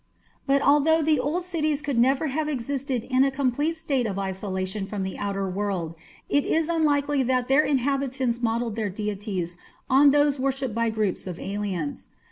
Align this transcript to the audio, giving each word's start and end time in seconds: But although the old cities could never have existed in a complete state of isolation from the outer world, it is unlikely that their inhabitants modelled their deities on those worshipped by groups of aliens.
But 0.47 0.63
although 0.63 1.03
the 1.03 1.19
old 1.19 1.43
cities 1.45 1.83
could 1.83 1.99
never 1.99 2.25
have 2.25 2.49
existed 2.49 3.03
in 3.03 3.23
a 3.23 3.29
complete 3.29 3.77
state 3.77 4.07
of 4.07 4.17
isolation 4.17 4.87
from 4.87 5.03
the 5.03 5.15
outer 5.19 5.47
world, 5.47 5.93
it 6.27 6.43
is 6.43 6.69
unlikely 6.69 7.21
that 7.21 7.47
their 7.47 7.61
inhabitants 7.63 8.41
modelled 8.41 8.75
their 8.75 8.89
deities 8.89 9.59
on 9.91 10.09
those 10.09 10.39
worshipped 10.39 10.73
by 10.73 10.89
groups 10.89 11.27
of 11.27 11.39
aliens. 11.39 12.07